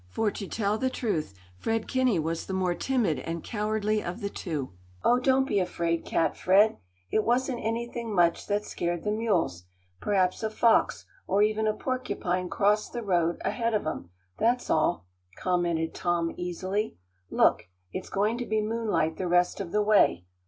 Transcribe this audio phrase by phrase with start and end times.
[0.09, 4.31] For, to tell the truth, Fred Kinney was the more timid and cowardly of the
[4.31, 4.71] two.
[5.03, 6.77] "Oh, don't be a fraid cat, Fred.
[7.11, 9.65] It wasn't anything much that scared the mules;
[9.99, 14.09] perhaps a fox or even a porcupine crossed the road ahead of 'em,
[14.39, 15.05] that's all,"
[15.37, 16.97] commented Tom, easily.
[17.29, 20.25] "Look, it's going to be moonlight the rest of the way.